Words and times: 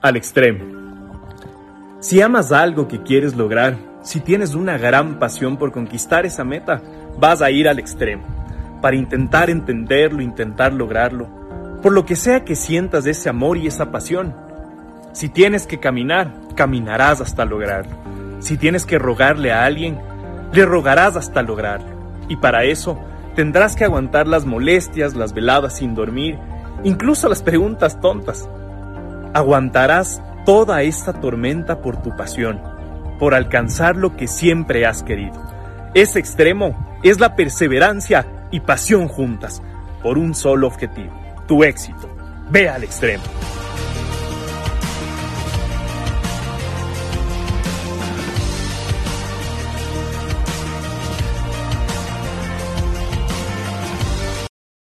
al 0.00 0.16
extremo. 0.16 0.64
Si 2.00 2.20
amas 2.20 2.52
algo 2.52 2.88
que 2.88 3.02
quieres 3.02 3.36
lograr, 3.36 3.76
si 4.02 4.20
tienes 4.20 4.54
una 4.54 4.78
gran 4.78 5.18
pasión 5.18 5.56
por 5.56 5.72
conquistar 5.72 6.26
esa 6.26 6.44
meta, 6.44 6.80
vas 7.18 7.42
a 7.42 7.50
ir 7.50 7.68
al 7.68 7.78
extremo, 7.78 8.24
para 8.80 8.96
intentar 8.96 9.50
entenderlo, 9.50 10.22
intentar 10.22 10.72
lograrlo, 10.72 11.28
por 11.82 11.92
lo 11.92 12.06
que 12.06 12.16
sea 12.16 12.44
que 12.44 12.54
sientas 12.54 13.06
ese 13.06 13.28
amor 13.28 13.56
y 13.56 13.66
esa 13.66 13.90
pasión. 13.90 14.34
Si 15.12 15.28
tienes 15.28 15.66
que 15.66 15.80
caminar, 15.80 16.32
caminarás 16.54 17.20
hasta 17.20 17.44
lograrlo. 17.44 17.96
Si 18.38 18.56
tienes 18.56 18.84
que 18.84 18.98
rogarle 18.98 19.50
a 19.52 19.64
alguien, 19.64 19.98
le 20.52 20.64
rogarás 20.66 21.16
hasta 21.16 21.42
lograrlo. 21.42 21.88
Y 22.28 22.36
para 22.36 22.64
eso 22.64 22.98
tendrás 23.34 23.76
que 23.76 23.84
aguantar 23.84 24.26
las 24.26 24.44
molestias, 24.44 25.14
las 25.14 25.32
veladas 25.32 25.76
sin 25.76 25.94
dormir, 25.94 26.38
incluso 26.84 27.28
las 27.28 27.42
preguntas 27.42 28.00
tontas. 28.00 28.48
Aguantarás 29.36 30.22
toda 30.46 30.80
esta 30.80 31.12
tormenta 31.12 31.82
por 31.82 32.00
tu 32.00 32.16
pasión, 32.16 32.58
por 33.18 33.34
alcanzar 33.34 33.94
lo 33.94 34.16
que 34.16 34.28
siempre 34.28 34.86
has 34.86 35.02
querido. 35.02 35.38
Ese 35.92 36.18
extremo 36.18 36.98
es 37.02 37.20
la 37.20 37.36
perseverancia 37.36 38.26
y 38.50 38.60
pasión 38.60 39.08
juntas, 39.08 39.62
por 40.02 40.16
un 40.16 40.34
solo 40.34 40.66
objetivo, 40.66 41.12
tu 41.46 41.64
éxito. 41.64 42.08
Ve 42.48 42.70
al 42.70 42.82
extremo. 42.82 43.24